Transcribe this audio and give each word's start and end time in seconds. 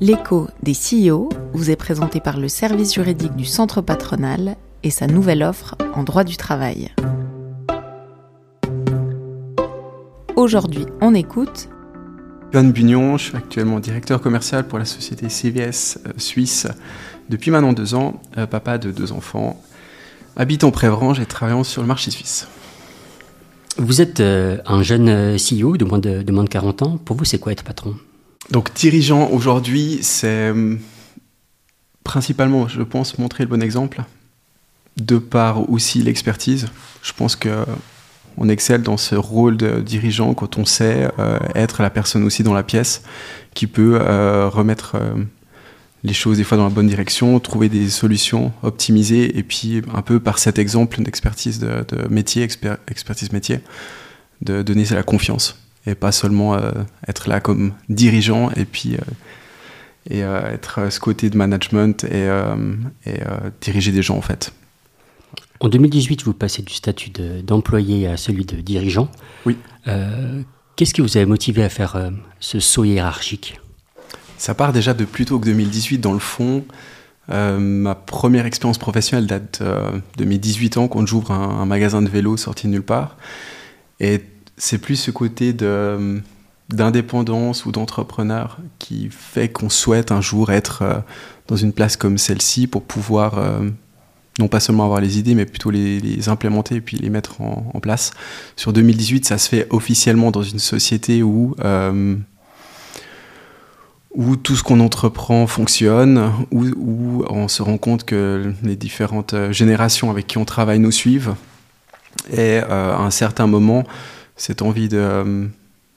L'écho 0.00 0.46
des 0.62 0.74
CEO 0.74 1.28
vous 1.52 1.70
est 1.70 1.76
présenté 1.76 2.20
par 2.20 2.38
le 2.38 2.48
service 2.48 2.94
juridique 2.94 3.34
du 3.34 3.44
centre 3.44 3.80
patronal 3.80 4.54
et 4.84 4.90
sa 4.90 5.08
nouvelle 5.08 5.42
offre 5.42 5.74
en 5.92 6.04
droit 6.04 6.22
du 6.22 6.36
travail. 6.36 6.94
Aujourd'hui, 10.36 10.86
on 11.00 11.14
écoute 11.14 11.68
Johan 12.52 12.64
Bugnon, 12.64 13.18
je 13.18 13.24
suis 13.24 13.36
actuellement 13.36 13.80
directeur 13.80 14.20
commercial 14.20 14.68
pour 14.68 14.78
la 14.78 14.84
société 14.84 15.28
CVS 15.28 15.98
euh, 16.06 16.12
Suisse 16.16 16.68
depuis 17.28 17.50
maintenant 17.50 17.72
deux 17.72 17.94
ans, 17.94 18.22
euh, 18.38 18.46
papa 18.46 18.78
de 18.78 18.92
deux 18.92 19.10
enfants, 19.10 19.60
habitant 20.36 20.70
Prévrange 20.70 21.18
et 21.18 21.26
travaillant 21.26 21.64
sur 21.64 21.82
le 21.82 21.88
marché 21.88 22.12
suisse. 22.12 22.46
Vous 23.76 24.00
êtes 24.00 24.20
euh, 24.20 24.58
un 24.64 24.82
jeune 24.84 25.36
CEO 25.36 25.76
de 25.76 25.84
moins 25.84 25.98
de, 25.98 26.22
de 26.22 26.32
moins 26.32 26.44
de 26.44 26.48
40 26.48 26.82
ans. 26.82 26.98
Pour 26.98 27.16
vous, 27.16 27.24
c'est 27.24 27.38
quoi 27.38 27.50
être 27.50 27.64
patron? 27.64 27.96
Donc 28.50 28.72
dirigeant 28.74 29.28
aujourd'hui, 29.30 29.98
c'est 30.02 30.50
hum, 30.50 30.78
principalement, 32.04 32.68
je 32.68 32.82
pense, 32.82 33.18
montrer 33.18 33.44
le 33.44 33.50
bon 33.50 33.62
exemple, 33.62 34.02
de 34.96 35.18
par 35.18 35.70
aussi 35.70 36.02
l'expertise. 36.02 36.66
Je 37.02 37.12
pense 37.12 37.36
que 37.36 37.64
on 38.38 38.48
excelle 38.48 38.82
dans 38.82 38.96
ce 38.96 39.14
rôle 39.14 39.56
de 39.56 39.80
dirigeant 39.80 40.32
quand 40.32 40.58
on 40.58 40.64
sait 40.64 41.08
euh, 41.18 41.38
être 41.54 41.82
la 41.82 41.90
personne 41.90 42.22
aussi 42.22 42.42
dans 42.42 42.54
la 42.54 42.62
pièce 42.62 43.02
qui 43.52 43.66
peut 43.66 43.98
euh, 44.00 44.48
remettre 44.48 44.94
euh, 44.94 45.24
les 46.04 46.12
choses 46.12 46.38
des 46.38 46.44
fois 46.44 46.56
dans 46.56 46.64
la 46.64 46.70
bonne 46.70 46.86
direction, 46.86 47.40
trouver 47.40 47.68
des 47.68 47.90
solutions, 47.90 48.52
optimiser, 48.62 49.36
et 49.36 49.42
puis 49.42 49.82
un 49.92 50.02
peu 50.02 50.20
par 50.20 50.38
cet 50.38 50.58
exemple 50.58 51.02
d'expertise 51.02 51.58
de, 51.58 51.84
de, 51.88 52.06
métier, 52.08 52.44
exper 52.44 52.74
expertise 52.86 53.32
métier, 53.32 53.60
de 54.42 54.62
donner 54.62 54.84
la 54.84 55.02
confiance 55.02 55.58
et 55.88 55.94
pas 55.94 56.12
seulement 56.12 56.54
euh, 56.54 56.70
être 57.06 57.28
là 57.28 57.40
comme 57.40 57.72
dirigeant 57.88 58.50
et 58.52 58.64
puis 58.64 58.94
euh, 58.94 58.98
et 60.10 60.22
euh, 60.22 60.52
être 60.52 60.90
ce 60.90 61.00
côté 61.00 61.28
de 61.30 61.36
management 61.36 62.04
et, 62.04 62.28
et 63.04 63.20
diriger 63.60 63.92
des 63.92 64.02
gens 64.02 64.16
en 64.16 64.22
fait. 64.22 64.52
En 65.60 65.68
2018, 65.68 66.22
vous 66.22 66.32
passez 66.32 66.62
du 66.62 66.72
statut 66.72 67.10
d'employé 67.42 68.06
à 68.06 68.16
celui 68.16 68.46
de 68.46 68.56
dirigeant. 68.56 69.10
Oui. 69.44 69.58
Qu'est-ce 70.76 70.94
qui 70.94 71.00
vous 71.00 71.18
a 71.18 71.26
motivé 71.26 71.64
à 71.64 71.68
faire 71.68 72.10
ce 72.38 72.60
saut 72.60 72.84
hiérarchique? 72.84 73.60
Ça 74.38 74.54
part 74.54 74.72
déjà 74.72 74.94
de 74.94 75.04
plus 75.04 75.24
tôt 75.24 75.38
que 75.38 75.46
2018 75.46 75.98
dans 75.98 76.12
le 76.12 76.20
fond. 76.20 76.64
Euh, 77.30 77.58
ma 77.58 77.94
première 77.94 78.46
expérience 78.46 78.78
professionnelle 78.78 79.26
date 79.26 79.58
euh, 79.60 79.98
de 80.16 80.24
mes 80.24 80.38
18 80.38 80.78
ans 80.78 80.88
quand 80.88 81.04
j'ouvre 81.06 81.30
un, 81.30 81.60
un, 81.60 81.66
magasin 81.66 82.00
de 82.00 82.08
vélo 82.08 82.38
sorti 82.38 82.66
de 82.68 82.72
nulle 82.72 82.82
part. 82.82 83.18
Et 84.00 84.22
c'est 84.58 84.78
plus 84.78 84.96
ce 84.96 85.10
côté 85.10 85.54
d'indépendance 86.68 87.64
ou 87.64 87.72
d'entrepreneur 87.72 88.58
qui 88.78 89.08
fait 89.10 89.48
qu'on 89.48 89.70
souhaite 89.70 90.12
un 90.12 90.20
jour 90.20 90.52
être 90.52 90.82
euh, 90.82 90.98
dans 91.46 91.56
une 91.56 91.72
place 91.72 91.96
comme 91.96 92.18
celle-ci 92.18 92.66
pour 92.66 92.82
pouvoir 92.82 93.38
euh, 93.38 93.70
non 94.38 94.48
pas 94.48 94.60
seulement 94.60 94.84
avoir 94.84 95.00
les 95.00 95.18
idées, 95.18 95.34
mais 95.34 95.46
plutôt 95.46 95.70
les, 95.70 96.28
implémenter 96.28 96.76
et 96.76 96.80
puis 96.80 96.96
les 96.96 97.10
mettre 97.10 97.40
en, 97.40 97.80
place. 97.80 98.12
Sur 98.54 98.72
2018, 98.72 99.24
ça 99.24 99.38
se 99.38 99.48
fait 99.48 99.66
officiellement 99.70 100.30
dans 100.30 100.42
une 100.42 100.58
société 100.58 101.22
où 101.22 101.56
euh, 101.64 102.16
où 104.14 104.36
tout 104.36 104.56
ce 104.56 104.62
qu'on 104.62 104.80
entreprend 104.80 105.46
fonctionne, 105.46 106.32
où, 106.50 107.24
on 107.28 107.46
se 107.46 107.62
rend 107.62 107.78
compte 107.78 108.04
que 108.04 108.52
les 108.62 108.74
différentes 108.74 109.34
générations 109.50 110.10
avec 110.10 110.26
qui 110.26 110.38
on 110.38 110.44
travaille 110.44 110.78
nous 110.78 110.90
suivent. 110.90 111.34
Et 112.32 112.58
à 112.58 112.96
un 112.98 113.10
certain 113.10 113.46
moment, 113.46 113.84
cette 114.38 114.62
envie 114.62 114.88
de, 114.88 115.48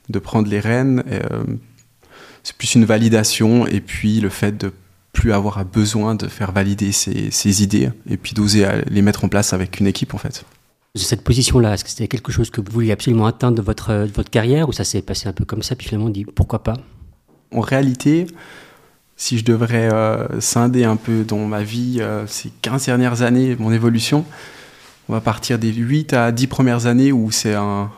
de 0.09 0.20
prendre 0.20 0.50
les 0.50 0.59
rênes, 0.59 1.03
euh, 1.09 1.44
c'est 2.44 2.58
plus 2.58 2.75
une 2.75 2.86
validation 2.86 3.66
et 3.66 3.80
puis 3.80 4.20
le 4.20 4.30
fait 4.30 4.58
de 4.58 4.73
plus 5.14 5.31
avoir 5.31 5.64
besoin 5.64 6.16
de 6.16 6.28
faire 6.28 6.52
valider 6.52 6.92
ses, 6.92 7.31
ses 7.31 7.63
idées 7.63 7.90
et 8.09 8.18
puis 8.18 8.34
d'oser 8.34 8.66
les 8.90 9.01
mettre 9.01 9.24
en 9.24 9.30
place 9.30 9.53
avec 9.53 9.80
une 9.80 9.88
équipe 9.88 10.13
en 10.13 10.18
fait. 10.18 10.44
Cette 10.96 11.24
position-là, 11.24 11.74
est-ce 11.74 11.85
que 11.85 11.90
c'était 11.90 12.07
quelque 12.07 12.31
chose 12.31 12.50
que 12.50 12.59
vous 12.59 12.72
vouliez 12.72 12.91
absolument 12.91 13.25
atteindre 13.25 13.56
de 13.56 13.62
votre, 13.62 13.94
de 13.94 14.12
votre 14.12 14.30
carrière 14.30 14.68
ou 14.68 14.74
ça 14.74 14.84
s'est 14.84 15.01
passé 15.01 15.30
un 15.30 15.34
peu 15.34 15.46
comme 15.46 15.63
ça, 15.63 15.75
puis 15.75 15.88
finalement 15.88 16.07
on 16.07 16.12
dit 16.12 16.25
pourquoi 16.25 16.63
pas? 16.63 16.74
En 17.53 17.62
réalité, 17.62 18.28
si 19.16 19.38
je 19.38 19.46
devrais 19.46 19.94
euh, 19.94 20.41
scinder 20.41 20.84
un 20.84 20.96
peu 20.96 21.24
dans 21.24 21.46
ma 21.46 21.63
vie 21.63 21.97
euh, 22.00 22.25
ces 22.28 22.51
15 22.62 22.88
dernières 22.88 23.22
années, 23.22 23.56
mon 23.59 23.72
évolution, 23.72 24.25
on 25.07 25.13
va 25.13 25.22
partir 25.22 25.59
des 25.59 25.72
8 25.72 26.13
à 26.13 26.31
10 26.31 26.47
premières 26.47 26.85
années 26.88 27.12
où 27.12 27.31
c'est 27.31 27.53
un, 27.53 27.91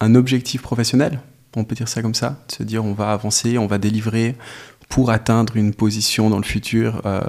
un, 0.00 0.14
objectif 0.14 0.62
professionnel, 0.62 1.20
on 1.56 1.64
peut 1.64 1.74
dire 1.74 1.88
ça 1.88 2.02
comme 2.02 2.14
ça, 2.14 2.42
de 2.48 2.54
se 2.54 2.62
dire 2.62 2.84
on 2.84 2.92
va 2.92 3.12
avancer, 3.12 3.58
on 3.58 3.66
va 3.66 3.78
délivrer 3.78 4.36
pour 4.88 5.10
atteindre 5.10 5.56
une 5.56 5.74
position 5.74 6.30
dans 6.30 6.38
le 6.38 6.44
futur 6.44 7.02
euh, 7.04 7.20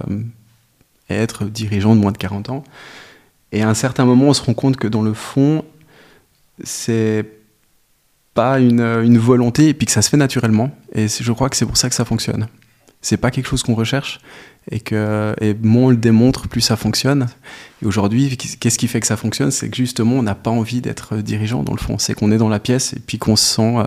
et 1.09 1.15
être 1.15 1.45
dirigeant 1.45 1.95
de 1.95 2.01
moins 2.01 2.11
de 2.11 2.17
40 2.17 2.49
ans. 2.49 2.63
Et 3.51 3.63
à 3.63 3.69
un 3.69 3.73
certain 3.73 4.05
moment, 4.05 4.25
on 4.25 4.33
se 4.33 4.43
rend 4.43 4.53
compte 4.53 4.77
que 4.77 4.87
dans 4.87 5.01
le 5.01 5.13
fond, 5.13 5.65
c'est 6.63 7.25
pas 8.33 8.59
une, 8.59 8.81
une, 8.81 9.17
volonté 9.17 9.69
et 9.69 9.73
puis 9.73 9.87
que 9.87 9.91
ça 9.91 10.01
se 10.01 10.09
fait 10.09 10.17
naturellement. 10.17 10.69
Et 10.93 11.07
je 11.07 11.31
crois 11.31 11.49
que 11.49 11.57
c'est 11.57 11.65
pour 11.65 11.77
ça 11.77 11.89
que 11.89 11.95
ça 11.95 12.05
fonctionne. 12.05 12.47
C'est 13.01 13.17
pas 13.17 13.31
quelque 13.31 13.47
chose 13.47 13.63
qu'on 13.63 13.75
recherche 13.75 14.19
et 14.71 14.79
que 14.79 15.33
et 15.39 15.53
moins 15.53 15.85
on 15.85 15.89
le 15.89 15.97
démontre, 15.97 16.47
plus 16.47 16.61
ça 16.61 16.75
fonctionne. 16.75 17.27
Et 17.81 17.85
aujourd'hui, 17.85 18.37
qu'est-ce 18.37 18.77
qui 18.77 18.87
fait 18.87 18.99
que 18.99 19.07
ça 19.07 19.17
fonctionne? 19.17 19.51
C'est 19.51 19.69
que 19.69 19.77
justement, 19.77 20.15
on 20.15 20.23
n'a 20.23 20.35
pas 20.35 20.51
envie 20.51 20.81
d'être 20.81 21.17
dirigeant 21.17 21.63
dans 21.63 21.73
le 21.73 21.79
fond. 21.79 21.97
C'est 21.97 22.13
qu'on 22.13 22.31
est 22.31 22.37
dans 22.37 22.49
la 22.49 22.59
pièce 22.59 22.93
et 22.93 22.99
puis 22.99 23.17
qu'on 23.17 23.35
se 23.35 23.55
sent 23.55 23.77
euh, 23.77 23.85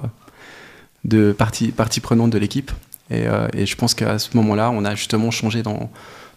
de 1.04 1.32
partie, 1.32 1.68
partie 1.72 2.00
prenante 2.00 2.30
de 2.30 2.38
l'équipe. 2.38 2.72
Et, 3.10 3.26
euh, 3.26 3.48
et, 3.52 3.66
je 3.66 3.76
pense 3.76 3.94
qu'à 3.94 4.18
ce 4.18 4.34
moment-là, 4.36 4.70
on 4.70 4.84
a 4.84 4.94
justement 4.94 5.30
changé 5.30 5.62
dans 5.62 5.90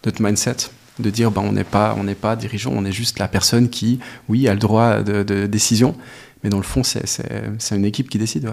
notre 0.04 0.22
mindset 0.22 0.68
de 0.98 1.10
dire 1.10 1.30
ben, 1.30 1.42
on 1.42 1.52
n'est 1.52 1.64
pas, 1.64 1.96
pas 2.20 2.36
dirigeant, 2.36 2.72
on 2.74 2.84
est 2.84 2.92
juste 2.92 3.18
la 3.18 3.28
personne 3.28 3.68
qui, 3.68 3.98
oui, 4.28 4.48
a 4.48 4.54
le 4.54 4.60
droit 4.60 5.02
de, 5.02 5.46
décision, 5.46 5.96
mais 6.42 6.50
dans 6.50 6.56
le 6.56 6.62
fond, 6.62 6.82
c'est 6.82 7.74
une 7.74 7.84
équipe 7.84 8.08
qui 8.08 8.18
décide. 8.18 8.52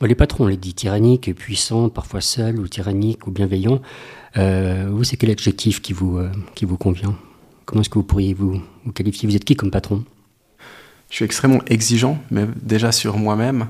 Bon, 0.00 0.06
les 0.06 0.14
patrons, 0.14 0.44
on 0.44 0.48
les 0.48 0.56
dit 0.56 0.74
tyranniques, 0.74 1.34
puissants, 1.34 1.88
parfois 1.88 2.20
seuls, 2.20 2.58
ou 2.58 2.68
tyranniques, 2.68 3.26
ou 3.26 3.30
bienveillants. 3.30 3.80
Euh, 4.36 4.88
vous, 4.90 5.04
c'est 5.04 5.16
quel 5.16 5.30
adjectif 5.30 5.80
qui 5.80 5.92
vous, 5.92 6.18
euh, 6.18 6.30
qui 6.54 6.64
vous 6.64 6.76
convient? 6.76 7.16
Comment 7.64 7.82
est-ce 7.82 7.90
que 7.90 7.98
vous 7.98 8.04
pourriez 8.04 8.34
vous, 8.34 8.60
qualifier? 8.94 9.28
Vous 9.28 9.36
êtes 9.36 9.44
qui 9.44 9.54
comme 9.54 9.70
patron? 9.70 10.04
Je 11.10 11.16
suis 11.16 11.24
extrêmement 11.24 11.60
exigeant, 11.66 12.18
mais 12.30 12.46
déjà 12.60 12.90
sur 12.90 13.16
moi-même. 13.18 13.68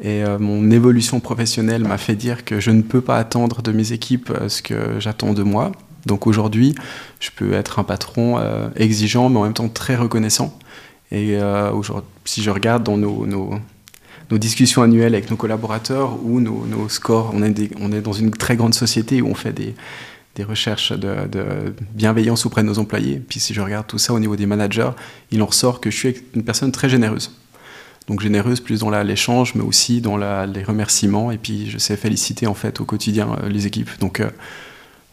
Et 0.00 0.22
euh, 0.22 0.38
mon 0.38 0.70
évolution 0.70 1.18
professionnelle 1.18 1.82
m'a 1.82 1.98
fait 1.98 2.14
dire 2.14 2.44
que 2.44 2.60
je 2.60 2.70
ne 2.70 2.82
peux 2.82 3.00
pas 3.00 3.18
attendre 3.18 3.62
de 3.62 3.72
mes 3.72 3.92
équipes 3.92 4.32
ce 4.48 4.62
que 4.62 5.00
j'attends 5.00 5.32
de 5.32 5.42
moi. 5.42 5.72
Donc 6.06 6.26
aujourd'hui, 6.26 6.74
je 7.20 7.30
peux 7.34 7.52
être 7.52 7.78
un 7.78 7.84
patron 7.84 8.38
euh, 8.38 8.68
exigeant, 8.76 9.28
mais 9.28 9.38
en 9.38 9.44
même 9.44 9.54
temps 9.54 9.68
très 9.68 9.96
reconnaissant. 9.96 10.56
Et 11.10 11.36
euh, 11.36 11.72
si 12.24 12.42
je 12.42 12.50
regarde 12.50 12.84
dans 12.84 12.96
nos, 12.96 13.54
nos, 14.30 14.38
discussions 14.38 14.82
annuelles 14.82 15.14
avec 15.14 15.30
nos 15.30 15.36
collaborateurs 15.36 16.18
ou 16.24 16.40
nos, 16.40 16.88
scores, 16.88 17.32
on 17.34 17.42
est, 17.42 18.00
dans 18.00 18.12
une 18.12 18.30
très 18.30 18.56
grande 18.56 18.74
société 18.74 19.22
où 19.22 19.28
on 19.28 19.34
fait 19.34 19.52
des, 19.52 19.74
recherches 20.44 20.92
de, 20.92 21.74
bienveillance 21.94 22.46
auprès 22.46 22.62
de 22.62 22.68
nos 22.68 22.78
employés. 22.78 23.20
Puis 23.26 23.40
si 23.40 23.54
je 23.54 23.60
regarde 23.60 23.86
tout 23.86 23.98
ça 23.98 24.12
au 24.12 24.20
niveau 24.20 24.36
des 24.36 24.46
managers, 24.46 24.90
il 25.32 25.42
en 25.42 25.46
ressort 25.46 25.80
que 25.80 25.90
je 25.90 25.96
suis 25.96 26.14
une 26.34 26.44
personne 26.44 26.70
très 26.70 26.88
généreuse. 26.88 27.32
Donc 28.06 28.20
généreuse 28.20 28.60
plus 28.60 28.80
dans 28.80 28.90
l'échange, 29.02 29.54
mais 29.54 29.62
aussi 29.62 30.00
dans 30.00 30.16
les 30.16 30.62
remerciements. 30.62 31.30
Et 31.30 31.38
puis 31.38 31.68
je 31.68 31.78
sais 31.78 31.96
féliciter 31.96 32.46
en 32.46 32.54
fait 32.54 32.80
au 32.80 32.84
quotidien 32.84 33.36
euh, 33.42 33.48
les 33.48 33.66
équipes. 33.66 33.90
Donc 34.00 34.20
euh, 34.20 34.30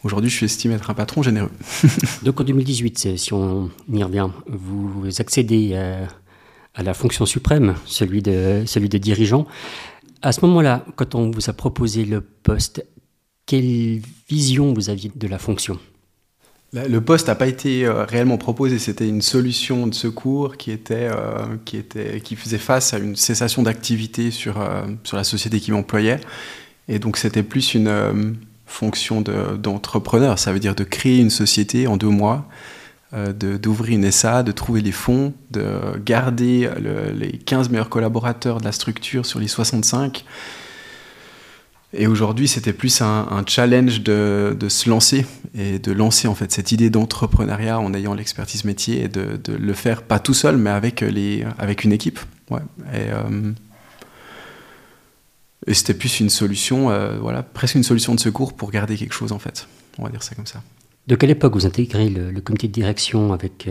Aujourd'hui, 0.06 0.30
je 0.30 0.36
suis 0.36 0.46
estimé 0.46 0.74
être 0.74 0.88
un 0.88 0.94
patron 0.94 1.20
généreux. 1.20 1.50
Donc 2.22 2.40
en 2.40 2.44
2018, 2.44 3.16
si 3.16 3.32
on 3.32 3.70
y 3.92 4.04
revient, 4.04 4.28
vous 4.46 5.08
accédez 5.18 5.74
à, 5.74 6.06
à 6.76 6.82
la 6.82 6.94
fonction 6.94 7.26
suprême, 7.26 7.74
celui 7.86 8.22
de, 8.22 8.62
celui 8.66 8.88
dirigeant. 8.88 9.46
À 10.22 10.32
ce 10.32 10.42
moment-là, 10.42 10.84
quand 10.94 11.14
on 11.14 11.30
vous 11.30 11.50
a 11.50 11.52
proposé 11.52 12.04
le 12.04 12.20
poste, 12.20 12.84
quelle 13.46 14.00
vision 14.28 14.72
vous 14.72 14.90
aviez 14.90 15.10
de 15.14 15.26
la 15.26 15.38
fonction? 15.38 15.78
Le 16.72 17.00
poste 17.00 17.28
n'a 17.28 17.34
pas 17.34 17.46
été 17.46 17.86
euh, 17.86 18.04
réellement 18.04 18.36
proposé, 18.36 18.78
c'était 18.78 19.08
une 19.08 19.22
solution 19.22 19.86
de 19.86 19.94
secours 19.94 20.56
qui, 20.56 20.70
était, 20.70 21.08
euh, 21.10 21.56
qui, 21.64 21.76
était, 21.76 22.20
qui 22.20 22.36
faisait 22.36 22.58
face 22.58 22.92
à 22.92 22.98
une 22.98 23.16
cessation 23.16 23.62
d'activité 23.62 24.30
sur, 24.30 24.60
euh, 24.60 24.82
sur 25.04 25.16
la 25.16 25.24
société 25.24 25.60
qui 25.60 25.72
m'employait. 25.72 26.20
Et 26.88 26.98
donc 26.98 27.16
c'était 27.16 27.42
plus 27.42 27.74
une, 27.74 28.36
fonction 28.66 29.22
d'entrepreneur. 29.22 30.34
De, 30.34 30.40
ça 30.40 30.52
veut 30.52 30.58
dire 30.58 30.74
de 30.74 30.84
créer 30.84 31.18
une 31.18 31.30
société 31.30 31.86
en 31.86 31.96
deux 31.96 32.08
mois, 32.08 32.48
d'ouvrir 33.12 33.98
une 33.98 34.10
SA, 34.10 34.42
de 34.42 34.52
trouver 34.52 34.82
les 34.82 34.92
fonds, 34.92 35.32
de 35.50 35.96
garder 36.04 36.68
le, 36.80 37.12
les 37.12 37.38
15 37.38 37.70
meilleurs 37.70 37.88
collaborateurs 37.88 38.58
de 38.58 38.64
la 38.64 38.72
structure 38.72 39.24
sur 39.24 39.38
les 39.38 39.48
65. 39.48 40.24
Et 41.92 42.06
aujourd'hui, 42.06 42.46
c'était 42.46 42.72
plus 42.72 43.00
un, 43.00 43.44
challenge 43.46 44.02
de, 44.02 44.56
de, 44.58 44.68
se 44.68 44.90
lancer 44.90 45.24
et 45.54 45.78
de 45.78 45.92
lancer 45.92 46.28
en 46.28 46.34
fait 46.34 46.52
cette 46.52 46.72
idée 46.72 46.90
d'entrepreneuriat 46.90 47.78
en 47.78 47.94
ayant 47.94 48.12
l'expertise 48.12 48.64
métier 48.64 49.04
et 49.04 49.08
de, 49.08 49.40
de, 49.42 49.54
le 49.54 49.72
faire 49.72 50.02
pas 50.02 50.18
tout 50.18 50.34
seul, 50.34 50.56
mais 50.56 50.70
avec, 50.70 51.00
les, 51.00 51.46
avec 51.58 51.84
une 51.84 51.92
équipe. 51.92 52.18
Ouais. 52.50 52.60
Et, 52.92 53.10
euh, 53.10 53.52
c'était 55.72 55.94
plus 55.94 56.20
une 56.20 56.30
solution, 56.30 56.90
voilà, 57.20 57.42
presque 57.42 57.74
une 57.74 57.82
solution 57.82 58.14
de 58.14 58.20
secours 58.20 58.52
pour 58.52 58.70
garder 58.70 58.96
quelque 58.96 59.14
chose 59.14 59.32
en 59.32 59.40
fait. 59.40 59.66
On 59.98 60.04
va 60.04 60.10
dire 60.10 60.22
ça 60.22 60.34
comme 60.36 60.46
ça. 60.46 60.62
De 61.06 61.14
quelle 61.14 61.30
époque 61.30 61.54
vous 61.54 61.66
intégrez 61.66 62.08
le, 62.08 62.40
comité 62.40 62.68
de 62.68 62.72
direction 62.72 63.32
avec 63.32 63.68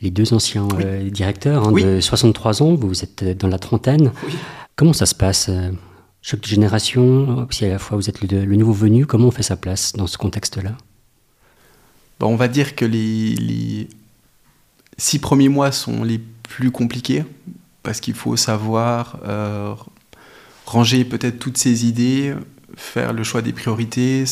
les 0.00 0.10
deux 0.10 0.32
anciens 0.32 0.66
directeurs 1.10 1.68
hein, 1.68 1.72
de 1.72 2.00
63 2.00 2.62
ans 2.62 2.74
Vous 2.74 3.04
êtes 3.04 3.24
dans 3.38 3.48
la 3.48 3.58
trentaine. 3.58 4.12
Comment 4.74 4.94
ça 4.94 5.06
se 5.06 5.14
passe 5.14 5.50
chaque 6.22 6.46
génération, 6.46 7.46
si 7.50 7.64
à 7.64 7.68
la 7.68 7.78
fois 7.78 7.96
vous 7.96 8.08
êtes 8.08 8.20
le, 8.20 8.44
nouveau 8.56 8.72
venu, 8.72 9.06
comment 9.06 9.28
on 9.28 9.30
fait 9.30 9.42
sa 9.42 9.56
place 9.56 9.92
dans 9.94 10.06
ce 10.06 10.18
contexte-là? 10.18 10.76
On 12.20 12.36
va 12.36 12.48
dire 12.48 12.74
que 12.74 12.84
les, 12.84 13.88
six 14.96 15.18
premiers 15.18 15.48
mois 15.48 15.72
sont 15.72 16.02
les 16.02 16.18
plus 16.18 16.70
compliqués 16.70 17.24
parce 17.82 18.00
qu'il 18.00 18.14
faut 18.14 18.36
savoir 18.36 19.20
euh, 19.26 19.74
ranger 20.66 21.04
peut-être 21.04 21.38
toutes 21.38 21.56
ses 21.56 21.86
idées, 21.86 22.34
faire 22.78 23.12
le 23.12 23.24
choix 23.24 23.42
des 23.42 23.52
priorités, 23.52 24.24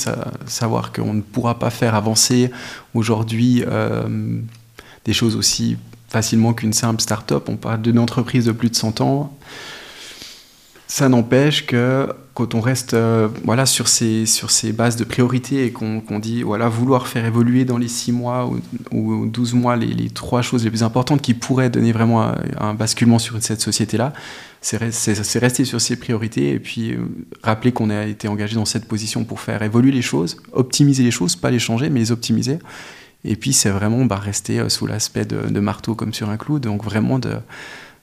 savoir 0.47 0.93
qu'on 0.93 1.13
ne 1.13 1.21
pourra 1.21 1.59
pas 1.59 1.71
faire 1.71 1.95
avancer 1.95 2.51
aujourd'hui 2.95 3.65
euh, 3.67 4.39
des 5.05 5.13
choses 5.13 5.37
aussi 5.37 5.77
facilement 6.09 6.55
qu'une 6.55 6.73
simple 6.73 7.01
start-up. 7.01 7.49
On 7.49 7.57
parle 7.57 7.83
d'une 7.83 7.99
entreprise 7.99 8.47
de 8.47 8.53
plus 8.53 8.71
de 8.71 8.77
100 8.77 9.01
ans. 9.01 9.37
Ça 10.89 11.09
n'empêche 11.09 11.67
que 11.67 12.09
quand 12.35 12.55
on 12.55 12.61
reste 12.61 12.95
euh, 12.95 13.29
voilà, 13.45 13.65
sur, 13.65 13.89
ces, 13.89 14.27
sur 14.27 14.51
ces 14.51 14.73
bases 14.73 14.97
de 14.97 15.05
priorité 15.05 15.65
et 15.65 15.73
qu'on 15.73 16.19
dit 16.21 16.43
voilà, 16.43 16.69
vouloir 16.69 17.09
faire 17.09 17.25
évoluer 17.25 17.65
dans 17.65 17.79
les 17.79 17.89
6 17.89 18.13
mois 18.13 18.47
ou, 18.47 18.61
ou 18.93 19.27
12 19.27 19.55
mois 19.55 19.75
les, 19.77 19.87
les, 19.87 20.11
trois 20.11 20.43
choses 20.43 20.63
les 20.63 20.71
plus 20.71 20.83
importantes 20.83 21.23
qui 21.23 21.33
pourraient 21.33 21.71
donner 21.71 21.93
vraiment 21.93 22.31
un, 22.59 22.75
basculement 22.75 23.19
sur 23.19 23.43
cette 23.43 23.63
société-là, 23.63 24.13
c'est 24.61 24.77
rester 25.39 25.65
sur 25.65 25.81
ces 25.81 25.97
priorités 25.97 26.51
et 26.51 26.59
puis 26.61 26.93
euh, 26.93 27.09
rappeler 27.43 27.73
qu'on 27.73 27.89
a 27.89 28.05
été 28.05 28.29
engagé 28.29 28.55
dans 28.55 28.67
cette 28.67 28.87
position 28.87 29.25
pour 29.25 29.41
faire 29.41 29.63
évoluer 29.63 29.91
les 29.91 30.03
choses, 30.03 30.37
optimiser 30.53 31.03
les 31.05 31.11
choses, 31.11 31.37
pas 31.37 31.51
les 31.51 31.59
changer, 31.59 31.89
mais 31.89 32.01
les 32.01 32.13
optimiser. 32.13 32.59
Et 33.25 33.35
puis 33.35 33.53
c'est 33.53 33.71
vraiment 33.71 34.05
bah, 34.05 34.17
rester 34.17 34.61
euh, 34.61 34.69
sous 34.69 34.87
l'aspect 34.87 35.25
de, 35.25 35.49
de, 35.49 35.61
marteau 35.61 35.95
comme 35.95 36.13
sur 36.13 36.29
un 36.29 36.37
clou, 36.37 36.59
donc 36.59 36.85
vraiment 36.85 37.19
de 37.19 37.37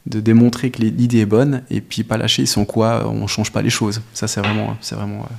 de 0.06 0.20
démontrer 0.20 0.70
que 0.70 0.82
l'idée 0.82 1.20
est 1.20 1.26
bonne 1.26 1.64
et 1.70 1.82
puis 1.82 2.04
pas 2.04 2.18
lâcher 2.18 2.46
sans 2.46 2.66
quoi 2.66 3.08
on 3.08 3.28
change 3.28 3.52
pas 3.52 3.62
les 3.62 3.70
choses. 3.70 4.02
Ça 4.14 4.28
c'est 4.28 4.42
vraiment, 4.42 4.76
c'est 4.82 4.96
vraiment, 4.96 5.22
euh, 5.22 5.34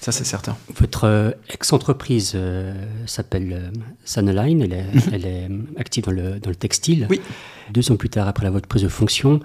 ça 0.00 0.12
c'est 0.12 0.24
certain. 0.24 0.56
Votre 0.76 1.04
euh, 1.04 1.30
ex-entreprise 1.48 2.32
euh, 2.34 2.74
s'appelle 3.06 3.72
Saneline, 4.04 4.62
elle 4.62 4.72
est, 4.74 4.86
elle 5.12 5.26
est 5.26 5.48
active 5.78 6.04
dans 6.04 6.12
le, 6.12 6.38
dans 6.38 6.50
le, 6.50 6.56
textile. 6.56 7.06
Oui. 7.08 7.20
Deux 7.70 7.90
ans 7.90 7.96
plus 7.96 8.10
tard, 8.10 8.28
après 8.28 8.50
votre 8.50 8.68
prise 8.68 8.82
de 8.82 8.88
fonction, 8.88 9.40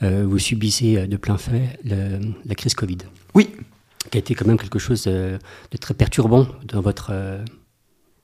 vous 0.00 0.38
subissez 0.38 1.08
de 1.08 1.16
plein 1.16 1.38
fait 1.38 1.80
la 1.84 2.54
crise 2.54 2.74
Covid. 2.74 2.98
Oui. 3.34 3.50
Qui 4.10 4.16
a 4.16 4.20
été 4.20 4.34
quand 4.34 4.46
même 4.46 4.56
quelque 4.56 4.78
chose 4.78 5.02
de, 5.04 5.38
de 5.70 5.76
très 5.76 5.92
perturbant 5.92 6.46
dans 6.64 6.80
votre 6.80 7.12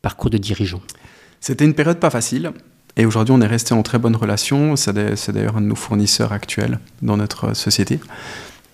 parcours 0.00 0.30
de 0.30 0.38
dirigeant. 0.38 0.80
C'était 1.40 1.64
une 1.64 1.74
période 1.74 1.98
pas 1.98 2.10
facile. 2.10 2.52
Et 2.96 3.06
aujourd'hui, 3.06 3.34
on 3.36 3.40
est 3.40 3.46
resté 3.46 3.74
en 3.74 3.82
très 3.82 3.98
bonne 3.98 4.16
relation. 4.16 4.76
C'est 4.76 4.92
d'ailleurs 4.92 5.56
un 5.56 5.60
de 5.60 5.66
nos 5.66 5.74
fournisseurs 5.74 6.32
actuels 6.32 6.78
dans 7.02 7.16
notre 7.16 7.54
société. 7.54 7.98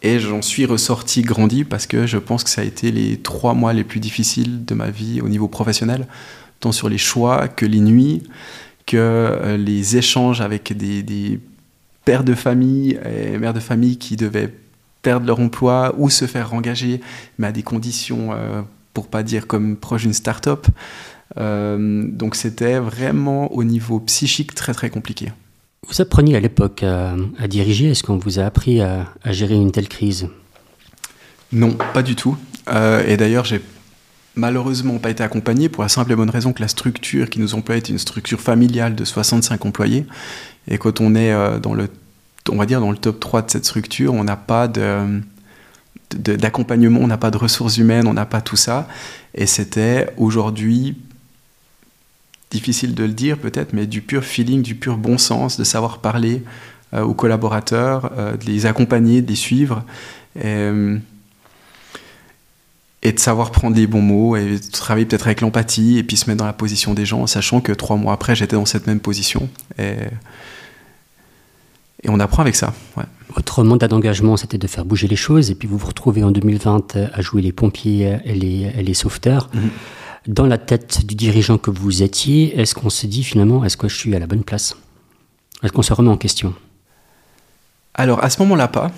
Et 0.03 0.19
j'en 0.19 0.43
suis 0.43 0.65
ressorti 0.65 1.23
grandi 1.23 1.65
parce 1.65 1.87
que 1.87 2.07
je 2.07 2.19
pense 2.19 2.45
que 2.45 2.51
ça 2.51 2.63
a 2.63 2.65
été 2.65 2.91
les 2.91 3.19
trois 3.19 3.55
mois 3.55 3.73
les 3.73 3.85
plus 3.85 4.01
difficiles 4.01 4.65
de 4.65 4.75
ma 4.75 4.91
vie 4.91 5.21
au 5.21 5.29
niveau 5.29 5.49
professionnel, 5.49 6.07
tant 6.61 6.73
sur 6.73 6.89
les 6.89 6.99
choix 6.99 7.49
que 7.49 7.67
les 7.67 7.81
nuits, 7.81 8.23
que 8.87 8.97
euh, 8.97 9.57
les 9.57 9.97
échanges 9.97 10.41
avec 10.41 10.77
des, 10.77 11.41
pères 12.07 12.25
de 12.25 12.35
famille 12.35 12.99
et 13.05 13.37
mères 13.37 13.53
de 13.53 13.61
famille 13.61 13.99
qui 13.99 14.17
devaient 14.17 14.53
perdre 15.03 15.27
leur 15.27 15.39
emploi 15.39 15.95
ou 15.99 16.09
se 16.09 16.27
faire 16.27 16.55
engager, 16.55 17.03
mais 17.39 17.49
à 17.49 17.53
des 17.53 17.63
conditions, 17.63 18.33
euh, 18.33 18.63
pour 18.95 19.09
pas 19.09 19.23
dire 19.23 19.47
comme 19.47 19.77
proche 19.77 20.03
d'une 20.03 20.15
start-up. 20.15 20.67
Euh, 21.39 22.07
donc 22.11 22.35
c'était 22.35 22.79
vraiment 22.79 23.53
au 23.53 23.65
niveau 23.65 24.01
psychique 24.01 24.55
très 24.55 24.75
très 24.75 24.91
compliqué. 24.91 25.33
Vous 25.89 26.01
appreniez 26.01 26.37
à 26.37 26.41
l'époque 26.41 26.83
à, 26.83 27.17
diriger, 27.49 27.91
est-ce 27.91 28.03
qu'on 28.03 28.19
vous 28.19 28.39
a 28.39 28.45
appris 28.45 28.81
à, 28.81 29.07
gérer 29.27 29.55
une 29.55 29.73
telle 29.73 29.89
crise? 29.89 30.29
Non, 31.53 31.77
pas 31.95 32.03
du 32.03 32.15
tout. 32.15 32.37
Euh, 32.69 33.05
et 33.07 33.17
d'ailleurs, 33.17 33.45
j'ai 33.45 33.61
malheureusement 34.37 34.99
pas 34.99 35.11
été 35.11 35.23
accompagné 35.23 35.69
pour 35.69 35.83
la 35.83 35.89
simple 35.89 36.13
et 36.13 36.17
bonne 36.17 36.31
raison 36.31 36.53
que 36.53 36.61
la 36.61 36.69
structure 36.69 37.29
qui 37.29 37.41
nous 37.41 37.55
emploie 37.55 37.77
est 37.77 37.89
une 37.89 37.99
structure 37.99 38.41
familiale 38.41 38.95
de 38.95 39.05
65 39.05 39.65
employés. 39.65 40.07
Et 40.69 40.79
quand 40.79 41.01
on 41.01 41.15
est 41.15 41.33
euh, 41.33 41.59
dans 41.59 41.75
le, 41.75 41.89
on 42.51 42.57
va 42.57 42.67
dire 42.67 42.81
dans 42.81 42.93
le 42.93 42.99
top 42.99 43.19
3 43.19 43.43
de 43.43 43.51
cette 43.51 43.65
structure, 43.65 44.15
on 44.15 44.25
n'a 44.25 44.37
pas 44.37 44.69
de 44.69 45.21
d'accompagnement, 46.13 46.99
on 47.01 47.07
n'a 47.07 47.19
pas 47.19 47.31
de 47.31 47.37
ressources 47.37 47.77
humaines, 47.77 48.09
on 48.09 48.15
n'a 48.15 48.27
pas 48.27 48.41
tout 48.41 48.57
ça. 48.57 48.89
Et 49.35 49.47
c'était 49.47 50.13
aujourd'hui 50.17 50.97
difficile 52.51 52.95
de 52.95 53.05
le 53.05 53.13
dire 53.13 53.39
peut-être, 53.39 53.73
mais 53.73 53.87
du 53.87 54.03
pur 54.03 54.25
feeling, 54.25 54.63
du 54.63 54.75
pur 54.75 54.97
bon 54.97 55.19
sens, 55.19 55.57
de 55.57 55.65
savoir 55.65 55.99
parler 55.99 56.43
euh, 56.93 57.03
aux 57.03 57.15
collaborateurs, 57.15 58.11
euh, 58.19 58.37
de 58.37 58.45
les 58.47 58.67
accompagner, 58.67 59.23
de 59.23 59.29
les 59.29 59.37
suivre, 59.37 59.85
et, 60.37 60.43
euh, 60.45 60.99
et, 63.03 63.13
de 63.13 63.19
savoir 63.21 63.53
prendre 63.53 63.77
les 63.77 63.87
bons 63.87 64.03
mots, 64.03 64.37
et 64.37 64.59
de 64.59 64.71
travailler 64.71 65.07
peut-être 65.07 65.27
avec 65.27 65.41
l'empathie, 65.41 65.99
et 65.99 66.03
puis 66.03 66.17
se 66.17 66.29
mettre 66.29 66.39
dans 66.39 66.47
la 66.47 66.53
position 66.53 66.93
des 66.93 67.07
gens, 67.07 67.27
sachant 67.27 67.61
que 67.61 67.73
trois 67.73 67.97
mois 67.97 68.13
après, 68.13 68.35
j'étais 68.35 68.57
dans 68.57 68.67
cette 68.67 68.89
même 68.89 69.01
position. 69.01 69.49
Et, 69.79 69.95
et 72.03 72.09
on 72.09 72.19
apprend 72.19 72.43
avec 72.43 72.57
ça. 72.57 72.75
Votre 73.37 73.63
mandat 73.63 73.87
d'engagement, 73.87 74.37
c'était 74.37 74.59
de 74.59 74.67
faire 74.67 74.85
bouger 74.85 75.07
les 75.07 75.17
choses, 75.17 75.53
et 75.53 75.55
puis 75.55 75.69
vous 75.69 75.79
vous 75.79 75.87
retrouvez 75.87 76.25
en 76.25 76.33
2020 76.33 76.97
à 77.13 77.21
jouer 77.21 77.43
les 77.43 77.53
pompiers 77.53 78.19
et 78.25 78.35
les, 78.35 78.83
les 78.83 78.95
sauveteurs. 78.95 79.49
Mm-hmm 79.55 79.69
dans 80.27 80.47
la 80.47 80.59
tête 80.59 81.07
du 81.07 81.15
dirigeant 81.15 81.59
que 81.59 81.71
vous 81.71 82.03
étiez, 82.03 82.59
est-ce 82.59 82.75
qu'on 82.75 82.91
se 82.91 83.07
dit 83.07 83.25
finalement, 83.25 83.65
est-ce 83.65 83.77
que 83.77 83.89
je 83.89 83.97
suis 83.97 84.15
à 84.15 84.19
la 84.19 84.27
bonne 84.27 84.45
place? 84.45 84.77
Est-ce 85.63 85.73
qu'on 85.73 85.83
se 85.83 85.93
remet 85.93 86.11
en 86.11 86.17
question? 86.17 86.55
Alors 87.95 88.23
à 88.23 88.31
ce 88.31 88.41
moment-là 88.41 88.69
pas. 88.69 88.91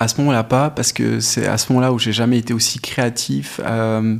À 0.00 0.08
ce 0.08 0.16
moment-là 0.18 0.42
pas, 0.42 0.70
parce 0.70 0.92
que 0.92 1.20
c'est 1.20 1.46
à 1.46 1.56
ce 1.56 1.72
moment-là 1.72 1.92
où 1.92 1.98
j'ai 1.98 2.12
jamais 2.12 2.38
été 2.38 2.52
aussi 2.52 2.80
créatif, 2.80 3.60
euh, 3.64 4.16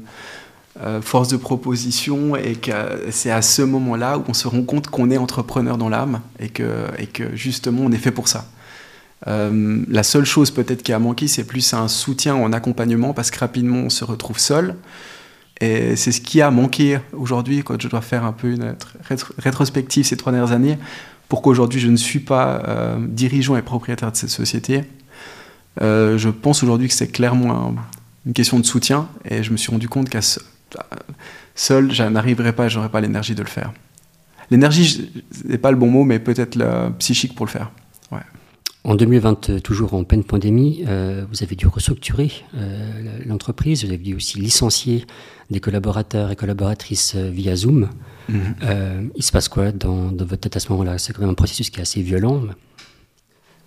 euh, 0.80 1.02
force 1.02 1.28
de 1.28 1.36
proposition, 1.36 2.36
et 2.36 2.54
que 2.54 2.70
c'est 3.10 3.32
à 3.32 3.42
ce 3.42 3.62
moment-là 3.62 4.18
où 4.18 4.24
on 4.28 4.34
se 4.34 4.46
rend 4.46 4.62
compte 4.62 4.86
qu'on 4.86 5.10
est 5.10 5.16
entrepreneur 5.16 5.76
dans 5.76 5.88
l'âme 5.88 6.20
et 6.38 6.48
que, 6.48 6.90
justement 7.34 7.82
on 7.82 7.90
est 7.90 7.98
fait 7.98 8.12
pour 8.12 8.28
ça. 8.28 8.46
Euh, 9.26 9.82
la 9.88 10.04
seule 10.04 10.24
chose 10.24 10.52
peut-être 10.52 10.82
qui 10.82 10.92
a 10.92 10.98
manqué, 11.00 11.26
c'est 11.26 11.44
plus 11.44 11.74
un 11.74 11.88
soutien 11.88 12.36
en 12.36 12.52
accompagnement, 12.52 13.12
parce 13.12 13.32
que 13.32 13.40
rapidement 13.40 13.78
on 13.78 13.90
se 13.90 14.04
retrouve 14.04 14.38
seul. 14.38 14.76
Et 15.60 15.96
c'est 15.96 16.12
ce 16.12 16.20
qui 16.20 16.40
a 16.40 16.50
manqué 16.50 16.98
aujourd'hui 17.12 17.62
quand 17.62 17.80
je 17.80 17.88
dois 17.88 18.00
faire 18.00 18.24
un 18.24 18.32
peu 18.32 18.52
une 18.52 18.74
rétrospective 19.38 20.04
ces 20.04 20.16
trois 20.16 20.32
dernières 20.32 20.52
années, 20.52 20.78
pourquoi 21.28 21.52
aujourd'hui 21.52 21.80
je 21.80 21.88
ne 21.88 21.96
suis 21.96 22.20
pas 22.20 22.62
euh, 22.66 22.96
dirigeant 23.00 23.56
et 23.56 23.62
propriétaire 23.62 24.10
de 24.10 24.16
cette 24.16 24.30
société. 24.30 24.84
Euh, 25.80 26.18
je 26.18 26.28
pense 26.28 26.62
aujourd'hui 26.62 26.88
que 26.88 26.94
c'est 26.94 27.08
clairement 27.08 27.74
une 28.26 28.32
question 28.32 28.58
de 28.58 28.64
soutien 28.64 29.08
et 29.24 29.42
je 29.42 29.50
me 29.52 29.56
suis 29.56 29.70
rendu 29.70 29.88
compte 29.88 30.08
qu'à 30.08 30.20
seul, 31.54 31.92
je 31.92 32.02
n'arriverai 32.02 32.52
pas, 32.52 32.68
je 32.68 32.76
n'aurai 32.76 32.88
pas 32.88 33.00
l'énergie 33.00 33.34
de 33.34 33.42
le 33.42 33.48
faire. 33.48 33.72
L'énergie 34.50 35.10
n'est 35.44 35.58
pas 35.58 35.70
le 35.70 35.76
bon 35.76 35.90
mot, 35.90 36.04
mais 36.04 36.18
peut-être 36.18 36.56
le 36.56 36.90
psychique 36.98 37.34
pour 37.34 37.46
le 37.46 37.50
faire. 37.50 37.70
Ouais. 38.12 38.20
En 38.86 38.96
2020, 38.96 39.62
toujours 39.62 39.94
en 39.94 40.04
pleine 40.04 40.24
pandémie, 40.24 40.84
euh, 40.86 41.24
vous 41.30 41.42
avez 41.42 41.56
dû 41.56 41.66
restructurer 41.66 42.30
euh, 42.54 43.24
l'entreprise, 43.24 43.82
vous 43.82 43.88
avez 43.88 43.96
dû 43.96 44.14
aussi 44.14 44.38
licencier 44.38 45.06
des 45.50 45.58
collaborateurs 45.58 46.30
et 46.30 46.36
collaboratrices 46.36 47.14
euh, 47.16 47.30
via 47.30 47.56
Zoom. 47.56 47.88
Mhm. 48.28 49.10
il 49.16 49.22
se 49.22 49.32
passe 49.32 49.48
quoi 49.48 49.70
dans, 49.70 50.08
votre 50.08 50.36
tête 50.36 50.56
à 50.56 50.60
ce 50.60 50.70
moment-là? 50.72 50.98
C'est 50.98 51.14
quand 51.14 51.22
même 51.22 51.30
un 51.30 51.34
processus 51.34 51.70
qui 51.70 51.78
est 51.78 51.82
assez 51.82 52.02
violent. 52.02 52.42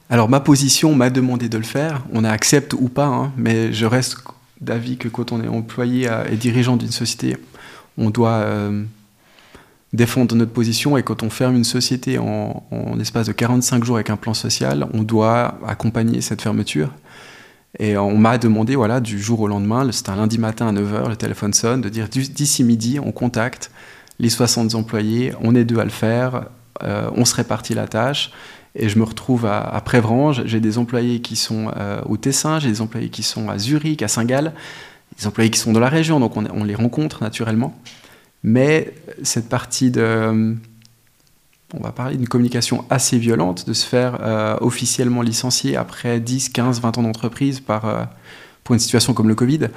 Alors 0.09 0.29
ma 0.29 0.39
position 0.39 0.93
m'a 0.95 1.09
demandé 1.09 1.49
de 1.49 1.57
le 1.57 1.63
faire, 1.63 2.05
on 2.13 2.23
accepte 2.23 2.73
ou 2.73 2.87
pas, 2.87 3.07
hein, 3.07 3.33
mais 3.37 3.73
je 3.73 3.85
reste 3.85 4.17
d'avis 4.61 4.97
que 4.97 5.07
quand 5.09 5.31
on 5.31 5.43
est 5.43 5.47
employé 5.47 6.09
et 6.31 6.35
dirigeant 6.37 6.75
d'une 6.77 6.91
société, 6.91 7.37
on 7.97 8.09
doit 8.09 8.47
défendre 9.93 10.35
notre 10.35 10.51
position 10.51 10.97
et 10.97 11.03
quand 11.03 11.23
on 11.23 11.29
ferme 11.29 11.55
une 11.55 11.63
société 11.63 12.17
en, 12.17 12.63
en, 12.71 12.99
espace 12.99 13.27
de 13.27 13.31
45 13.31 13.83
jours 13.83 13.95
avec 13.95 14.09
un 14.09 14.17
plan 14.17 14.33
social, 14.33 14.87
on 14.93 15.03
doit 15.03 15.59
accompagner 15.65 16.21
cette 16.21 16.41
fermeture. 16.41 16.91
Et 17.79 17.97
on 17.97 18.17
m'a 18.17 18.37
demandé, 18.37 18.75
voilà, 18.75 18.99
du 18.99 19.19
jour 19.19 19.41
au 19.41 19.47
lendemain, 19.47 19.89
c'était 19.91 20.09
un 20.09 20.15
lundi 20.15 20.39
matin 20.39 20.67
à 20.67 20.71
9h, 20.71 21.09
le 21.09 21.15
téléphone 21.15 21.53
sonne, 21.53 21.81
de 21.81 21.89
dire 21.89 22.07
d'ici 22.09 22.63
midi, 22.63 22.99
on 22.99 23.11
contacte 23.11 23.71
les 24.19 24.29
60 24.29 24.73
employés, 24.75 25.33
on 25.41 25.53
est 25.53 25.63
deux 25.63 25.77
à 25.77 25.83
le 25.83 25.91
faire, 25.91 26.45
euh, 26.83 27.09
on 27.15 27.23
se 27.23 27.35
répartit 27.35 27.73
la 27.73 27.87
tâche. 27.87 28.31
Et 28.75 28.89
je 28.89 28.99
me 28.99 29.03
retrouve 29.03 29.45
à, 29.45 29.59
à 29.59 29.81
Prévrange, 29.81 30.43
j'ai 30.45 30.59
des 30.59 30.77
employés 30.77 31.21
qui 31.21 31.35
sont 31.35 31.71
euh, 31.77 32.01
au 32.05 32.17
Tessin, 32.17 32.59
j'ai 32.59 32.69
des 32.69 32.81
employés 32.81 33.09
qui 33.09 33.23
sont 33.23 33.49
à 33.49 33.57
Zurich, 33.57 34.01
à 34.01 34.07
Saint-Gall, 34.07 34.53
des 35.19 35.27
employés 35.27 35.49
qui 35.49 35.59
sont 35.59 35.71
dans 35.71 35.79
la 35.79 35.89
région, 35.89 36.19
donc 36.19 36.37
on, 36.37 36.45
on 36.53 36.63
les 36.63 36.75
rencontre 36.75 37.23
naturellement. 37.23 37.75
Mais 38.47 38.93
cette 39.23 39.49
partie 39.49 39.91
de, 39.91 40.55
on 41.73 41.81
va 41.81 41.91
parler 41.91 42.15
d'une 42.15 42.29
communication 42.29 42.85
assez 42.89 43.17
violente, 43.17 43.67
de 43.67 43.73
se 43.73 43.85
faire 43.85 44.19
euh, 44.21 44.55
officiellement 44.61 45.21
licencier 45.21 45.75
après 45.75 46.21
10, 46.21 46.47
15, 46.47 46.79
20 46.79 46.97
ans 46.97 47.03
d'entreprise 47.03 47.59
par, 47.59 47.83
euh, 47.83 48.05
pour 48.63 48.73
une 48.73 48.79
situation 48.79 49.13
comme 49.13 49.27
le 49.27 49.35
Covid, 49.35 49.67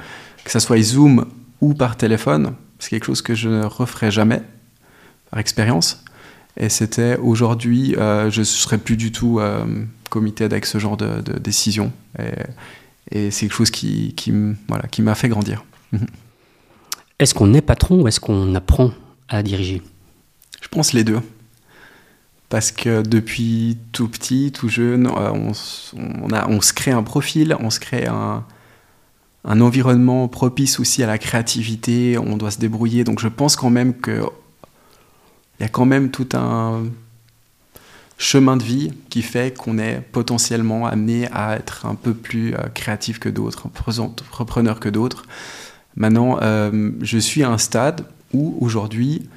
que 0.45 0.53
ce 0.53 0.61
soit 0.61 0.81
Zoom 0.81 1.27
ou 1.61 1.75
par 1.75 1.97
téléphone, 1.97 2.55
c'est 2.79 2.91
quelque 2.91 3.07
chose 3.07 3.23
que 3.23 3.35
je 3.35 3.49
ne 3.49 3.65
referai 3.65 4.12
jamais 4.12 4.41
par 5.33 5.41
expérience. 5.41 6.05
Et 6.57 6.69
c'était 6.69 7.17
aujourd'hui, 7.17 7.97
euh, 7.97 8.31
je 8.31 8.39
ne 8.39 8.45
serais 8.45 8.79
plus 8.79 8.97
du 8.97 9.11
tout 9.11 9.41
comité 10.11 10.45
avec 10.45 10.65
ce 10.65 10.79
genre 10.79 10.97
de, 10.97 11.21
décision. 11.41 11.91
Et, 13.11 13.33
c'est 13.33 13.47
quelque 13.47 13.53
chose 13.53 13.73
qui, 13.73 14.15
voilà, 14.69 14.87
qui 14.87 15.03
m'a 15.03 15.17
fait 15.17 15.29
grandir. 15.29 15.65
Est-ce 17.21 17.35
qu'on 17.35 17.53
est 17.53 17.61
patron 17.61 18.00
ou 18.00 18.09
est-ce 18.09 18.19
qu'on 18.19 18.55
apprend 18.55 18.93
à 19.29 19.43
diriger? 19.43 19.83
Je 20.62 20.69
pense 20.69 20.95
les 20.95 21.05
deux 21.05 21.21
parce 22.49 22.73
que 22.73 23.03
depuis 23.03 23.77
tout 23.93 24.09
petit, 24.09 24.50
tout 24.53 24.71
jeune, 24.71 25.07
euh, 25.07 25.31
on, 25.31 25.53
se 25.53 26.73
crée 26.73 26.91
un 26.91 27.03
profil, 27.03 27.55
on 27.61 27.69
se 27.69 27.79
crée 27.79 28.07
un, 28.07 28.43
environnement 29.45 30.29
propice 30.29 30.81
aussi 30.81 31.03
à 31.03 31.07
la 31.07 31.19
créativité, 31.19 32.17
on 32.19 32.39
doit 32.39 32.50
se 32.50 32.59
débrouiller. 32.59 33.05
Donc 33.05 33.21
je 33.21 33.29
pense 33.29 33.55
quand 33.55 33.71
même 33.71 34.00
qu'il 34.00 34.25
y 35.61 35.65
a 35.65 35.69
quand 35.69 35.85
même 35.85 36.11
tout 36.11 36.29
un 36.33 36.85
chemin 38.17 38.57
de 38.57 38.65
vie 38.65 38.93
qui 39.11 39.21
fait 39.21 39.57
qu'on 39.57 39.79
est 39.79 40.00
potentiellement 40.00 40.87
amené 40.87 41.29
à 41.33 41.55
être 41.57 41.85
un 41.85 41.95
peu 41.95 42.15
plus 42.15 42.55
euh, 42.55 42.69
créatif 42.75 43.19
que 43.19 43.29
d'autres, 43.29 43.67
entrepreneur 44.00 44.81
que 44.81 44.89
d'autres. 44.89 45.27
Maintenant, 45.97 46.38
euh, 46.40 46.90
je 47.00 47.18
suis 47.18 47.42
à 47.42 47.50
un 47.50 47.59
stade 47.59 48.04
où 48.32 48.56
aujourd'hui, 48.61 49.28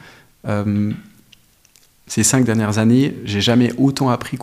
ces 2.06 2.24
cinq 2.24 2.46
dernières 2.46 2.78
années, 2.78 3.16
j'ai 3.24 3.42
jamais 3.42 3.72
autant 3.78 4.10
appris 4.10 4.38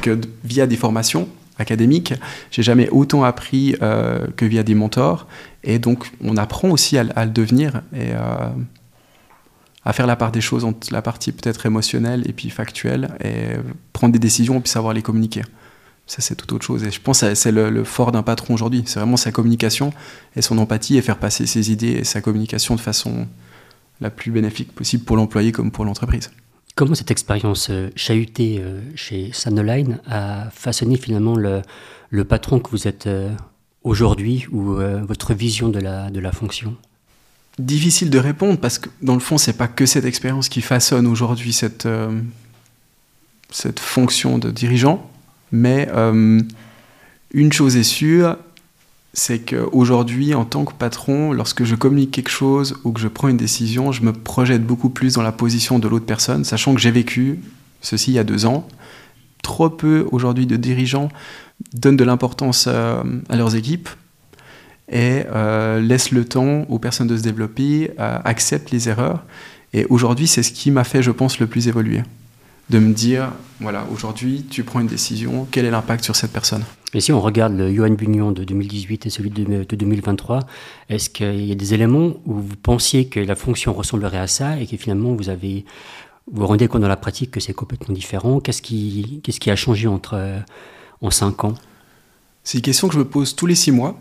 que 0.00 0.18
via 0.42 0.66
des 0.66 0.76
formations 0.76 1.28
académiques, 1.58 2.14
j'ai 2.50 2.62
jamais 2.62 2.88
autant 2.90 3.24
appris 3.24 3.76
euh, 3.82 4.26
que 4.36 4.44
via 4.44 4.62
des 4.62 4.74
mentors. 4.74 5.26
Et 5.62 5.78
donc, 5.78 6.10
on 6.22 6.36
apprend 6.36 6.70
aussi 6.70 6.98
à, 6.98 7.04
le 7.24 7.30
devenir 7.30 7.82
et 7.94 8.12
euh, 8.12 8.48
à 9.84 9.92
faire 9.92 10.06
la 10.06 10.16
part 10.16 10.32
des 10.32 10.40
choses 10.40 10.64
entre 10.64 10.92
la 10.92 11.02
partie 11.02 11.32
peut-être 11.32 11.66
émotionnelle 11.66 12.24
et 12.26 12.32
puis 12.32 12.50
factuelle, 12.50 13.16
et 13.22 13.56
prendre 13.92 14.12
des 14.12 14.18
décisions 14.18 14.56
et 14.58 14.60
puis 14.60 14.70
savoir 14.70 14.94
les 14.94 15.02
communiquer. 15.02 15.42
Ça, 16.06 16.20
c'est 16.20 16.34
tout 16.34 16.52
autre 16.54 16.64
chose. 16.64 16.84
Et 16.84 16.90
je 16.90 17.00
pense 17.00 17.22
que 17.22 17.34
c'est 17.34 17.52
le, 17.52 17.70
le, 17.70 17.84
fort 17.84 18.12
d'un 18.12 18.22
patron 18.22 18.54
aujourd'hui. 18.54 18.82
C'est 18.86 18.98
vraiment 18.98 19.16
sa 19.16 19.32
communication 19.32 19.92
et 20.36 20.42
son 20.42 20.58
empathie 20.58 20.98
et 20.98 21.02
faire 21.02 21.18
passer 21.18 21.46
ses 21.46 21.70
idées 21.72 21.92
et 21.92 22.04
sa 22.04 22.20
communication 22.20 22.74
de 22.74 22.80
façon 22.80 23.26
la 24.00 24.10
plus 24.10 24.30
bénéfique 24.30 24.72
possible 24.72 25.04
pour 25.04 25.16
l'employé 25.16 25.52
comme 25.52 25.70
pour 25.70 25.84
l'entreprise. 25.84 26.30
Comment 26.74 26.94
cette 26.94 27.12
expérience 27.12 27.68
euh, 27.70 27.90
chahutée 27.94 28.58
euh, 28.60 28.80
chez 28.96 29.30
Sanoline 29.32 30.00
a 30.06 30.50
façonné 30.50 30.96
finalement 30.96 31.36
le, 31.36 31.62
le 32.10 32.24
patron 32.24 32.58
que 32.58 32.70
vous 32.70 32.88
êtes 32.88 33.06
euh, 33.06 33.30
aujourd'hui 33.84 34.46
ou 34.50 34.74
votre 35.06 35.34
vision 35.34 35.68
de 35.68 35.78
la, 35.78 36.10
de 36.10 36.18
la 36.18 36.32
fonction? 36.32 36.76
Difficile 37.58 38.10
de 38.10 38.18
répondre 38.18 38.58
parce 38.58 38.78
que 38.78 38.88
dans 39.02 39.14
le 39.14 39.20
fond, 39.20 39.38
c'est 39.38 39.52
pas 39.52 39.68
que 39.68 39.86
cette 39.86 40.04
expérience 40.04 40.48
qui 40.48 40.62
façonne 40.62 41.06
aujourd'hui 41.06 41.52
cette, 41.52 41.86
cette 43.50 43.78
fonction 43.78 44.38
de 44.38 44.50
dirigeant, 44.50 45.08
mais 45.54 45.88
une 47.32 47.52
chose 47.52 47.76
est 47.76 47.84
sûre, 47.84 48.36
c'est 49.14 49.38
qu'aujourd'hui, 49.38 50.34
en 50.34 50.44
tant 50.44 50.64
que 50.64 50.72
patron, 50.72 51.32
lorsque 51.32 51.64
je 51.64 51.76
communique 51.76 52.10
quelque 52.10 52.30
chose 52.30 52.76
ou 52.82 52.92
que 52.92 53.00
je 53.00 53.06
prends 53.06 53.28
une 53.28 53.36
décision, 53.36 53.92
je 53.92 54.02
me 54.02 54.12
projette 54.12 54.66
beaucoup 54.66 54.90
plus 54.90 55.14
dans 55.14 55.22
la 55.22 55.32
position 55.32 55.78
de 55.78 55.86
l'autre 55.86 56.04
personne, 56.04 56.44
sachant 56.44 56.74
que 56.74 56.80
j'ai 56.80 56.90
vécu 56.90 57.38
ceci 57.80 58.10
il 58.10 58.14
y 58.14 58.18
a 58.18 58.24
deux 58.24 58.44
ans. 58.44 58.66
Trop 59.42 59.70
peu 59.70 60.06
aujourd'hui 60.10 60.46
de 60.46 60.56
dirigeants 60.56 61.10
donnent 61.74 61.96
de 61.96 62.04
l'importance 62.04 62.66
euh, 62.66 63.02
à 63.28 63.36
leurs 63.36 63.54
équipes 63.54 63.88
et 64.88 65.22
euh, 65.32 65.80
laissent 65.80 66.10
le 66.10 66.24
temps 66.24 66.62
aux 66.68 66.80
personnes 66.80 67.06
de 67.06 67.16
se 67.16 67.22
développer, 67.22 67.92
euh, 68.00 68.18
acceptent 68.24 68.72
les 68.72 68.88
erreurs. 68.88 69.22
Et 69.72 69.86
aujourd'hui, 69.90 70.26
c'est 70.26 70.42
ce 70.42 70.50
qui 70.50 70.70
m'a 70.72 70.84
fait, 70.84 71.02
je 71.02 71.12
pense, 71.12 71.38
le 71.38 71.46
plus 71.46 71.68
évoluer 71.68 72.02
de 72.70 72.78
me 72.78 72.92
dire, 72.94 73.32
voilà, 73.60 73.86
aujourd'hui, 73.92 74.44
tu 74.48 74.64
prends 74.64 74.80
une 74.80 74.86
décision, 74.86 75.46
quel 75.50 75.64
est 75.64 75.70
l'impact 75.70 76.04
sur 76.04 76.16
cette 76.16 76.32
personne? 76.32 76.64
Et 76.94 77.00
si 77.00 77.12
on 77.12 77.20
regarde 77.20 77.56
le 77.56 77.74
Johan 77.74 77.90
Bunion 77.90 78.30
de 78.32 78.44
2018 78.44 79.06
et 79.06 79.10
celui 79.10 79.30
de, 79.30 79.64
2023, 79.64 80.40
est-ce 80.88 81.10
qu'il 81.10 81.44
y 81.44 81.52
a 81.52 81.56
des 81.56 81.74
éléments 81.74 82.14
où 82.24 82.34
vous 82.34 82.56
pensiez 82.56 83.06
que 83.06 83.18
la 83.18 83.34
fonction 83.34 83.72
ressemblerait 83.74 84.18
à 84.18 84.28
ça 84.28 84.60
et 84.60 84.66
que 84.66 84.76
finalement 84.76 85.14
vous 85.14 85.28
avez 85.28 85.64
vous, 86.30 86.40
vous 86.40 86.46
rendez 86.46 86.68
compte 86.68 86.82
dans 86.82 86.88
la 86.88 86.96
pratique 86.96 87.32
que 87.32 87.40
c'est 87.40 87.52
complètement 87.52 87.94
différent? 87.94 88.38
Qu'est-ce 88.38 88.62
qui, 88.62 89.20
qu'est-ce 89.24 89.40
qui 89.40 89.50
a 89.50 89.56
changé 89.56 89.88
entre, 89.88 90.14
euh, 90.14 90.38
en 91.02 91.10
cinq 91.10 91.44
ans? 91.44 91.54
C'est 92.44 92.58
une 92.58 92.62
question 92.62 92.86
que 92.86 92.94
je 92.94 92.98
me 93.00 93.04
pose 93.04 93.34
tous 93.34 93.46
les 93.46 93.56
six 93.56 93.72
mois 93.72 93.98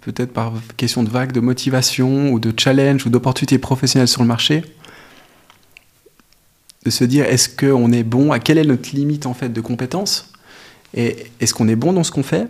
peut-être 0.00 0.32
par 0.32 0.52
question 0.76 1.02
de 1.02 1.08
vague 1.08 1.32
de 1.32 1.40
motivation 1.40 2.32
ou 2.32 2.40
de 2.40 2.52
challenge 2.56 3.06
ou 3.06 3.10
d'opportunités 3.10 3.58
professionnelles 3.58 4.08
sur 4.08 4.22
le 4.22 4.28
marché 4.28 4.64
de 6.84 6.90
se 6.90 7.04
dire 7.04 7.24
est-ce 7.26 7.48
qu'on 7.48 7.92
est 7.92 8.02
bon, 8.02 8.32
à 8.32 8.38
quelle 8.38 8.58
est 8.58 8.64
notre 8.64 8.90
limite 8.94 9.26
en 9.26 9.34
fait 9.34 9.50
de 9.50 9.60
compétence, 9.60 10.32
et 10.94 11.16
est-ce 11.40 11.54
qu'on 11.54 11.68
est 11.68 11.76
bon 11.76 11.92
dans 11.92 12.04
ce 12.04 12.10
qu'on 12.10 12.22
fait, 12.22 12.48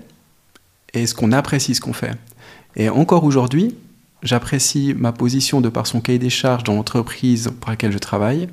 et 0.95 1.03
est-ce 1.03 1.15
qu'on 1.15 1.33
apprécie 1.33 1.75
ce 1.75 1.81
qu'on 1.81 1.93
fait? 1.93 2.17
Et 2.77 2.89
encore 2.89 3.25
aujourd'hui, 3.25 3.75
j'apprécie 4.23 4.95
ma 4.97 5.13
position 5.13 5.61
de 5.61 5.69
par 5.69 5.87
son 5.87 6.01
cahier 6.01 6.19
des 6.19 6.31
charges 6.31 6.65
dans 6.65 6.75
l'entreprise 6.75 7.51
pour 7.61 7.71
laquelle 7.71 7.93
je 7.93 7.99
travaille, 7.99 8.49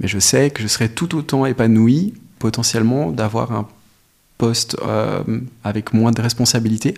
mais 0.00 0.08
je 0.08 0.18
sais 0.18 0.50
que 0.50 0.62
je 0.62 0.68
serai 0.68 0.88
tout 0.88 1.16
autant 1.16 1.46
épanoui 1.46 2.14
potentiellement 2.38 3.10
d'avoir 3.10 3.52
un 3.52 3.68
poste 4.38 4.76
euh, 4.82 5.22
avec 5.62 5.92
moins 5.92 6.10
de 6.10 6.20
responsabilités. 6.20 6.94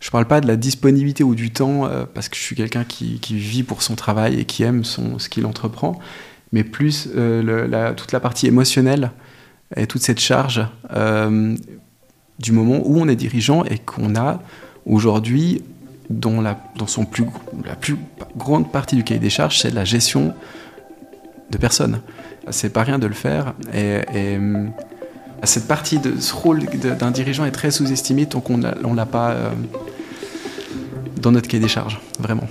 Je 0.00 0.08
ne 0.08 0.10
parle 0.12 0.26
pas 0.26 0.40
de 0.40 0.46
la 0.46 0.56
disponibilité 0.56 1.24
ou 1.24 1.34
du 1.34 1.50
temps, 1.50 1.86
euh, 1.86 2.04
parce 2.12 2.28
que 2.28 2.36
je 2.36 2.40
suis 2.40 2.56
quelqu'un 2.56 2.84
qui, 2.84 3.18
vit 3.30 3.62
pour 3.62 3.82
son 3.82 3.96
travail 3.96 4.38
et 4.40 4.44
qui 4.44 4.62
aime 4.62 4.84
ce 4.84 5.28
qu'il 5.28 5.44
entreprend, 5.44 5.98
mais 6.52 6.64
plus 6.64 7.08
euh, 7.14 7.94
toute 7.94 8.12
la 8.12 8.20
partie 8.20 8.46
émotionnelle 8.46 9.10
et 9.76 9.86
toute 9.86 10.02
cette 10.02 10.20
charge 10.20 10.66
euh, 10.92 11.56
du 12.38 12.52
moment 12.52 12.80
où 12.84 12.98
on 12.98 13.08
est 13.08 13.16
dirigeant 13.16 13.64
et 13.64 13.78
qu'on 13.78 14.14
a 14.16 14.40
aujourd'hui, 14.86 15.62
dans, 16.08 16.40
la, 16.40 16.58
dans 16.76 16.86
son 16.86 17.04
plus, 17.04 17.24
la 17.66 17.76
plus 17.76 17.96
grande 18.36 18.72
partie 18.72 18.96
du 18.96 19.04
cahier 19.04 19.20
des 19.20 19.30
charges, 19.30 19.58
c'est 19.58 19.70
la 19.70 19.84
gestion 19.84 20.34
de 21.50 21.58
personnes. 21.58 22.00
C'est 22.50 22.72
pas 22.72 22.82
rien 22.82 22.98
de 22.98 23.06
le 23.06 23.14
faire. 23.14 23.52
Et, 23.74 24.00
euh, 24.14 24.66
cette 25.44 25.68
partie 25.68 25.98
de 25.98 26.18
ce 26.18 26.34
rôle 26.34 26.64
d'un 26.98 27.10
dirigeant 27.12 27.44
est 27.44 27.52
très 27.52 27.70
sous-estimée 27.70 28.26
tant 28.26 28.40
qu'on 28.40 28.58
ne 28.58 28.96
l'a 28.96 29.06
pas 29.06 29.36
dans 31.20 31.30
notre 31.30 31.46
cahier 31.46 31.62
des 31.62 31.68
charges, 31.68 32.00
vraiment. 32.18 32.48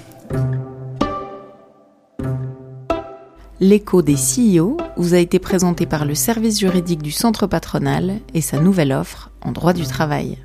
L'écho 3.59 4.03
des 4.03 4.13
CEO 4.13 4.77
vous 4.97 5.15
a 5.15 5.17
été 5.17 5.39
présenté 5.39 5.87
par 5.87 6.05
le 6.05 6.13
service 6.13 6.59
juridique 6.59 7.01
du 7.01 7.11
centre 7.11 7.47
patronal 7.47 8.19
et 8.35 8.41
sa 8.41 8.59
nouvelle 8.59 8.91
offre 8.91 9.31
en 9.41 9.51
droit 9.51 9.73
du 9.73 9.83
travail. 9.83 10.37